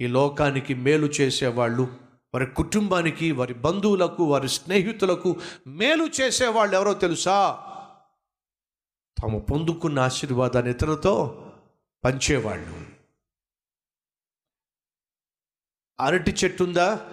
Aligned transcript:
ఈ 0.00 0.06
లోకానికి 0.06 0.74
మేలు 0.74 1.06
చేసేవాళ్ళు 1.06 1.96
వారి 2.34 2.46
కుటుంబానికి 2.46 3.32
వారి 3.32 3.54
బంధువులకు 3.54 4.24
వారి 4.24 4.48
స్నేహితులకు 4.48 5.40
మేలు 5.66 6.08
చేసేవాళ్ళు 6.20 6.76
ఎవరో 6.76 6.94
తెలుసా? 6.94 7.62
తాము 9.22 9.38
పొందుకున్న 9.38 9.98
ఆశీర్వాదాన్ని 9.98 10.70
ఇతరులతో 10.70 11.42
పంచేవాళ్ళు. 12.04 12.86
అరటి 16.00 16.30
చెట్టు 16.30 16.64
ఉందా? 16.64 17.10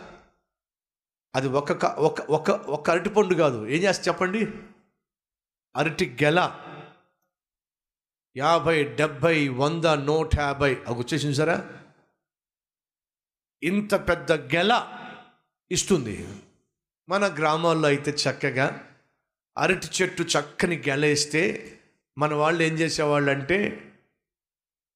అది 1.36 1.48
ఒక 1.48 1.72
క- 1.72 2.00
ఒక 2.00 2.22
ఒక 2.22 2.52
ఒక 2.52 2.90
అరటి 2.90 3.10
పండు 3.10 3.36
కాదు. 3.36 3.68
ఏం 3.68 3.84
చేస్తా 3.84 4.12
చెప్పండి? 4.12 4.48
అరటి 5.76 6.18
గెల. 6.24 6.60
యాభై 8.38 8.84
డెబ్భై 8.84 9.48
వంద 9.48 9.86
నూట 9.86 10.40
యాభై. 10.40 10.76
అవి 10.88 11.00
వచ్చేసింది 11.00 11.36
సరే. 11.36 11.83
ఇంత 13.64 13.94
పెద్ద 13.96 14.32
గెల 14.32 14.88
ఇస్తుంది. 15.72 16.28
మన 17.10 17.36
గ్రామాల్లో 17.40 17.88
అయితే 17.88 18.12
చక్కగా 18.12 18.86
అరటి 19.58 19.88
చెట్టు 19.88 20.24
చక్కని 20.24 20.78
గెల 20.78 21.06
వేస్తే 21.06 21.42
మన 22.18 22.34
వాళ్ళు 22.34 22.64
ఏం 22.64 22.74
చేసేవాళ్ళు 22.74 23.32
అంటే 23.32 23.92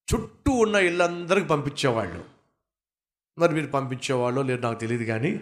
చుట్టూ 0.08 0.52
ఉన్న 0.52 0.76
ఇళ్ళందరికి 0.76 1.48
పంపించేవాళ్ళు. 1.48 2.26
మరి 3.40 3.54
మీరు 3.54 3.68
పంపించేవాళ్ళు 3.68 4.42
లేదు 4.42 4.62
నాకు 4.62 4.80
తెలియదు 4.80 5.04
కానీ 5.04 5.42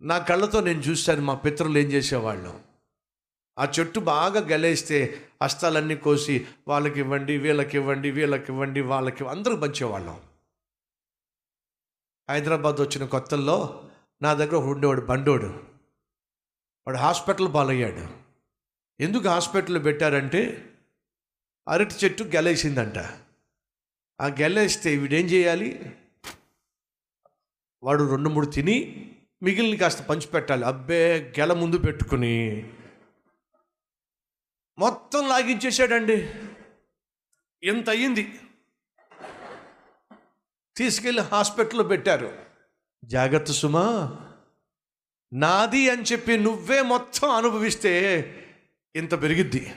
నా 0.00 0.18
కళ్ళతో 0.18 0.60
నేను 0.60 0.80
చూశాను 0.80 1.22
మా 1.22 1.34
పితరులు 1.34 1.78
ఏం 1.78 1.86
చేసేవాళ్ళు. 1.86 2.60
ఆ 3.58 3.68
చెట్టు 3.78 4.00
బాగా 4.00 4.40
గలేస్తే 4.40 5.28
హస్తాలన్నీ 5.42 5.96
కోసి 5.96 6.46
వాళ్ళకి 6.68 7.00
ఇవ్వండి 7.00 7.38
వీళ్ళకి 7.38 7.76
ఇవ్వండి 7.76 8.10
వీళ్ళకి 8.10 8.52
ఇవ్వండి 8.52 8.80
వాళ్ళకి 8.80 9.28
అందరూ 9.28 9.56
పంచేవాళ్ళం. 9.56 10.20
హైదరాబాద్ 12.32 12.80
వచ్చిన 12.80 13.06
కొత్తల్లో 13.06 13.90
నా 14.22 14.34
దగ్గర 14.34 14.56
ఉండేవాడు 14.56 15.00
బండోడు. 15.00 15.46
వాడు 16.86 16.96
హాస్పిటల్ 16.96 17.54
పాలయ్యాడు. 17.54 18.08
ఎందుకు 19.02 19.28
హాస్పిటల్ 19.28 19.84
పెట్టారంటే 19.84 20.70
అరటి 21.68 21.94
చెట్టు 21.94 22.22
గెలేసిందంట. 22.22 22.98
ఆ 24.20 24.26
గెలేస్తే 24.26 24.96
వీడేం 24.96 25.26
చేయాలి? 25.26 25.96
వాడు 27.82 28.10
రెండు 28.10 28.28
మూడు 28.28 28.46
తిని 28.46 29.08
మిగిలిన 29.42 29.80
కాస్త 29.80 30.02
పంచిపెట్టాలి 30.02 30.64
అబ్బే 30.64 31.34
గెల 31.38 31.52
ముందు 31.52 31.78
పెట్టుకుని. 31.78 32.68
మొత్తం 34.78 35.28
లాగించేశాడండి. 35.28 36.34
ఎంత 37.62 37.90
అయ్యింది? 37.90 38.40
తీసుకెళ్ళి 40.76 41.22
హాస్పిటల్లో 41.22 41.84
పెట్టారు. 41.84 42.38
జాగ్రత్త 43.04 43.50
సుమా 43.50 44.16
నాది 45.32 45.90
అని 45.90 46.02
చెప్పి 46.02 46.36
నువ్వే 46.36 46.82
మొత్తం 46.82 47.30
అనుభవిస్తే 47.30 47.92
ఇంత 48.96 49.22
పెరిగిద్ది. 49.22 49.74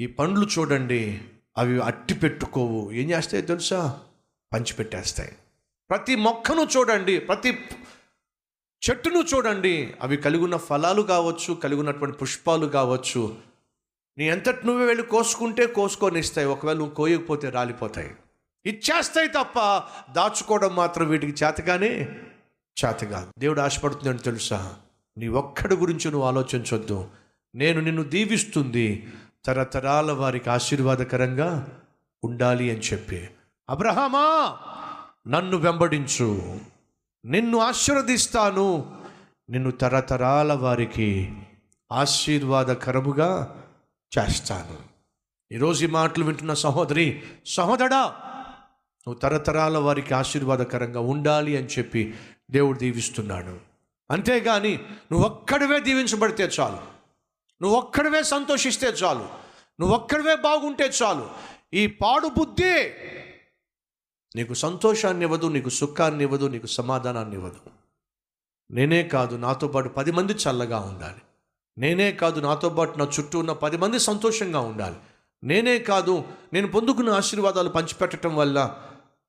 ఈ 0.00 0.06
పండ్లు 0.06 0.46
చూడండి 0.58 1.20
అవి 1.56 1.80
అట్టి 1.82 2.14
పెట్టుకోవు. 2.14 2.92
ఏం 2.92 3.10
చేస్తాయి 3.10 3.42
తెలుసా? 3.42 4.00
పంచిపెట్టేస్తాయి 4.52 5.36
ప్రతి 5.90 6.14
మొక్కను 6.16 6.62
చూడండి 6.62 7.18
ప్రతి 7.18 7.50
చెట్టును 8.82 9.24
చూడండి 9.34 9.94
అవి 10.00 10.16
కలిగి 10.16 10.42
ఉన్న 10.42 10.56
ఫలాలు 10.56 11.02
కావచ్చు 11.02 11.54
కలిగి 11.54 11.78
ఉన్నటువంటి 11.78 12.18
పుష్పాలు 12.18 12.66
కావచ్చు 12.66 13.42
నీ 14.22 14.28
ఎంతటి 14.28 14.66
నువ్వే 14.66 14.84
వెళ్ళి 14.84 15.02
కోసుకుంటే 15.02 15.66
కోసుకొని 15.66 16.20
ఇస్తాయి 16.20 16.46
ఒకవేళ 16.46 16.76
నువ్వు 16.76 16.94
కోయకపోతే 16.94 17.50
రాలిపోతాయి. 17.50 18.10
ఇచ్చేస్తాయి 18.66 19.28
తప్ప 19.28 19.82
దాచుకోవడం 20.12 20.74
మాత్రం 20.74 21.08
వీటికి 21.08 21.44
చేతగానే 21.44 21.88
చేతగా 22.84 23.32
దేవుడు 23.38 23.60
ఆశపడుతుందని 23.60 24.18
తెలుసా? 24.18 24.74
నీ 25.18 25.28
ఒక్కడి 25.28 25.76
గురించి 25.76 26.10
నువ్వు 26.10 26.28
ఆలోచించొద్దు. 26.28 27.08
నేను 27.54 27.80
నిన్ను 27.80 28.02
దీవిస్తుంది 28.02 29.12
తరతరాల 29.44 30.12
వారికి 30.12 30.50
ఆశీర్వాదకరంగా 30.50 31.68
ఉండాలి 32.24 32.70
అని 32.70 32.80
చెప్పి. 32.80 33.28
అబ్రహామా 33.70 34.56
నన్ను 35.28 35.56
వెంబడించు. 35.56 36.58
నిన్ను 37.24 37.58
ఆశీర్వదిస్తాను. 37.58 38.96
నిన్ను 39.50 39.70
తరతరాల 39.70 40.52
వారికి 40.52 41.36
ఆశీర్వాదకరముగా 41.92 43.58
చేస్తాను. 44.18 44.78
ఈరోజు 45.52 45.84
ఈ 45.84 45.88
మాటలు 45.88 46.24
వింటున్న 46.24 46.54
సహోదరి 46.54 47.22
సహోదరా 47.46 48.02
నువ్వు 49.08 49.14
తరతరాల 49.14 49.78
వారికి 49.78 50.14
ఆశీర్వాదకరంగా 50.14 51.00
ఉండాలి 51.00 51.56
అని 51.56 51.66
చెప్పి 51.66 52.14
దేవుడు 52.50 52.78
దీవిస్తున్నాడు. 52.78 53.60
అంతేగాని 54.10 54.76
నువ్వు 55.12 55.26
ఒక్కడివే 55.28 55.80
దీవించబడితే 55.80 56.44
చాలు. 56.44 56.76
నువ్వు 57.62 57.78
ఒక్కడివే 57.78 58.22
సంతోషిస్తే 58.22 58.86
చాలు. 58.86 59.28
నువ్వు 59.80 59.96
ఒక్కడివే 59.96 60.36
బాగుంటే 60.36 60.90
చాలు. 61.02 61.30
ఈ 61.74 61.86
పాడు 61.86 62.28
బుద్ధి 62.28 62.90
నీకు 64.36 64.54
సంతోషాన్ని 64.54 65.24
ఇవ్వదు 65.24 65.46
నీకు 65.46 65.68
సుఖాన్ని 65.68 66.24
ఇవ్వదు 66.24 66.46
నీకు 66.46 66.66
సమాధానాన్ని 66.66 67.36
ఇవ్వదు. 67.36 67.60
నేనే 68.70 69.02
కాదు 69.02 69.36
నాతో 69.36 69.68
పాటు 69.68 69.88
పది 69.88 70.12
మంది 70.12 70.32
చల్లగా 70.32 70.78
ఉండాలి. 70.78 71.22
నేనే 71.78 72.12
కాదు 72.12 72.40
నాతో 72.40 72.68
పాటు 72.68 72.98
నా 72.98 73.10
చుట్టూ 73.20 73.38
ఉన్న 73.38 73.52
పది 73.52 73.76
మంది 73.76 73.98
సంతోషంగా 73.98 74.60
ఉండాలి. 74.60 74.96
నేనే 75.44 75.78
కాదు 75.78 76.24
నేను 76.52 76.68
పొందుకున్న 76.68 77.10
ఆశీర్వాదాలు 77.10 77.68
పంచిపెట్టడం 77.68 78.36
వల్ల 78.36 78.88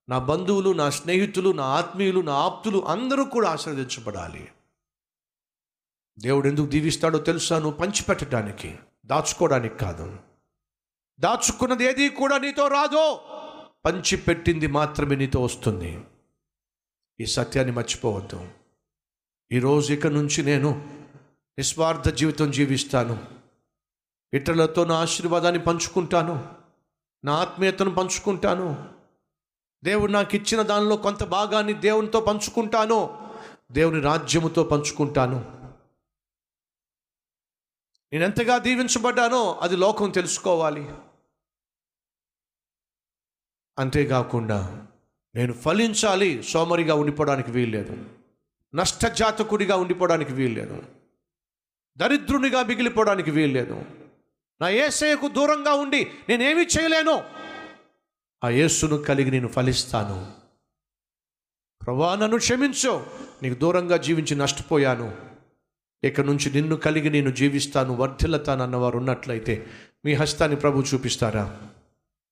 నా 0.10 0.20
బంధువులు 0.20 0.70
నా 0.74 0.90
స్నేహితులు 0.90 1.50
నా 1.50 1.64
ఆత్మీయులు 1.64 2.20
నా 2.22 2.34
ఆప్తులు 2.34 2.86
అందరూ 2.86 3.26
కూడా 3.26 3.50
ఆశీర్వదించబడాలి. 3.50 4.50
దేవుడు 6.20 6.48
ఎందుకు 6.48 6.66
దీవిస్తాడో 6.66 7.20
తెలుసా? 7.20 7.60
నువ్వు 7.60 7.78
పంచిపెట్టడానికి 7.78 8.76
దాచుకోవడానికి 9.06 9.78
కాదు. 9.78 10.18
దాచుకున్నది 11.20 11.86
ఏది 11.86 12.10
కూడా 12.10 12.38
నీతో 12.38 12.68
రాదో. 12.68 13.22
పంచిపెట్టింది 13.86 14.68
మాత్రమే 14.68 15.16
నీతో 15.16 15.44
వస్తుంది. 15.44 16.02
ఈ 17.20 17.26
సత్యాన్ని 17.26 17.76
మర్చిపోవద్దు. 17.76 18.48
ఈరోజు 19.52 19.94
ఇక 19.94 20.08
నుంచి 20.08 20.44
నేను 20.44 21.03
నిస్వార్థ 21.58 22.10
జీవితం 22.10 22.52
జీవిస్తాను. 22.52 23.28
ఇతరులతో 24.34 24.86
నా 24.86 24.96
ఆశీర్వాదాన్ని 24.96 25.62
పంచుకుంటాను. 25.62 26.56
నా 27.26 27.36
ఆత్మీయతను 27.36 27.92
పంచుకుంటాను. 27.92 28.94
దేవుడు 29.84 30.12
నాకు 30.12 30.36
ఇచ్చిన 30.36 30.62
దానిలో 30.62 30.98
కొంత 30.98 31.24
భాగాన్ని 31.24 31.74
దేవునితో 31.74 32.20
పంచుకుంటాను. 32.22 33.30
దేవుని 33.72 34.02
రాజ్యముతో 34.02 34.64
పంచుకుంటాను. 34.64 35.36
నేను 38.14 38.24
ఎంతగా 38.24 38.58
దీవించబడ్డానో 38.58 39.54
అది 39.54 39.76
లోకం 39.76 40.10
తెలుసుకోవాలి. 40.10 40.90
అంతేకాకుండా 43.80 44.88
నేను 45.36 45.54
ఫలించాలి 45.54 46.44
సోమరిగా 46.44 46.96
ఉండిపోవడానికి 46.96 47.52
వీల్లేదు. 47.52 48.10
నష్టజాతకుడిగా 48.76 49.76
ఉండిపోవడానికి 49.76 50.34
వీల్లేదు. 50.34 51.03
దరిద్రునిగా 51.98 52.64
మిగిలిపోవడానికి 52.64 53.32
వీల్లేదు. 53.32 53.82
నా 54.62 54.70
ఏసయ్యకు 54.70 55.28
దూరంగా 55.28 55.74
ఉండి 55.74 56.08
నేనేమి 56.30 56.66
చేయలేను. 56.66 57.24
ఆ 58.44 58.50
యేసును 58.50 58.98
కలిగి 58.98 59.32
నేను 59.32 59.48
ఫలిస్తాను. 59.48 60.32
ప్రభా 61.86 62.16
నన్ను 62.16 62.38
క్షమించు. 62.38 63.06
నీకు 63.44 63.60
దూరంగా 63.60 63.98
జీవించి 63.98 64.36
నష్టపోయాను. 64.36 65.18
ఇక 66.04 66.22
నుంచి 66.22 66.52
నిన్ను 66.52 66.76
కలిగి 66.76 67.10
నేను 67.10 67.32
జీవిస్తాను. 67.32 67.96
వర్ధిల్లతానన్నవారు 67.96 68.98
ఉన్నట్లయితే 68.98 69.68
మీ 70.06 70.14
హస్తాన్ని 70.14 70.58
ప్రభు 70.58 70.84
చూపిస్తారా? 70.94 71.60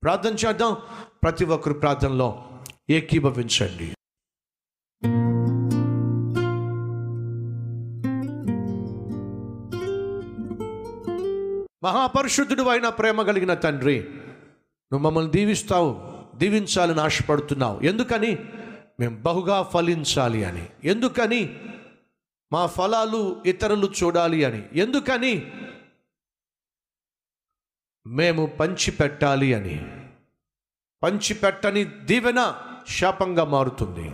ప్రార్థన 0.04 0.34
చేద్దాం. 0.34 0.78
ప్రతి 1.24 1.46
ఒక్కరు 1.46 1.74
ప్రార్థనలో 1.74 2.46
ఏకీభవించండి. 2.90 3.96
మహాపరిశుద్ధుడు 11.84 12.64
అయిన 12.64 12.90
ప్రేమ 12.90 13.22
కలిగిన 13.22 13.54
తండ్రి 13.54 14.00
నువ్వు 14.94 15.00
మమ్మల్ని 15.00 15.32
దీవిస్తావు 15.32 16.12
దీవించాలని 16.38 17.02
ఆశపడుతున్నావు. 17.02 17.80
ఎందుకని? 17.80 18.38
మేము 19.00 19.22
బహుగా 19.22 19.62
ఫలించాలి 19.62 20.44
అని. 20.44 20.70
ఎందుకని? 20.84 21.60
మా 22.54 22.66
ఫలాలు 22.66 23.44
ఇతరులు 23.46 23.94
చూడాలి 24.04 24.44
అని. 24.44 24.70
ఎందుకని? 24.74 25.52
మేము 28.08 28.46
పంచిపెట్టాలి 28.46 29.54
అని. 29.54 30.02
పంచిపెట్టని 31.04 31.84
దీవెన 31.84 32.62
శాపంగా 32.90 33.44
మారుతుంది. 33.44 34.12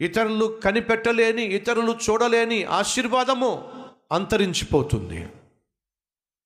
ఇతరులు 0.00 0.60
కనిపెట్టలేని 0.64 1.42
ఇతరులు 1.42 1.98
చూడలేని 2.10 2.64
ఆశీర్వాదము 2.64 3.72
అంతరించిపోతుంది. 4.12 5.28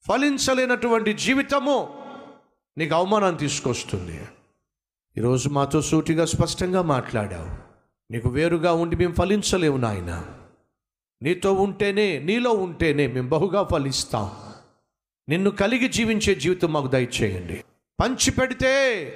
ఫలించలేనటువంటి 0.08 1.12
జీవితము 1.12 1.98
నీకు 2.78 2.94
అవమానాన్ని 2.94 3.38
తీసుకొస్తుంది. 3.38 4.22
ఈరోజు 5.18 5.48
మాతో 5.48 5.82
సూటిగా 5.82 6.24
స్పష్టంగా 6.24 6.82
మాట్లాడావు. 6.82 7.50
నీకు 8.12 8.28
వేరుగా 8.28 8.72
ఉండి 8.72 8.96
మేము 8.96 9.14
ఫలించలేము 9.14 9.76
నాయన. 9.76 10.24
నీతో 11.22 11.52
ఉంటేనే 11.52 12.18
నీలో 12.18 12.50
ఉంటేనే 12.50 13.06
మేము 13.06 13.28
బహుగా 13.28 13.62
ఫలిస్తాం. 13.62 14.30
నిన్ను 15.28 15.50
కలిగి 15.50 15.88
జీవించే 15.88 16.34
జీవితం 16.34 16.72
మాకు 16.72 16.86
దయచేయండి. 16.86 17.64
పంచి 18.00 18.30
పెడితే 18.30 19.12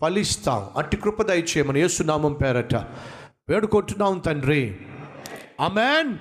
ఫలిస్తాం. 0.00 0.70
అట్టి 0.76 0.96
కృప 0.96 1.22
దయచేయమని 1.22 1.80
యేసునామం 1.80 2.32
పేరట 2.32 2.74
వేడుకుంటున్నాం 3.48 4.18
తండ్రి. 4.18 4.76
అమెన్ 5.60 6.18